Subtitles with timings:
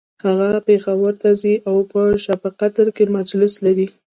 [0.25, 3.87] هغه پیښور ته ځي او په شبقدر کی مجلس لري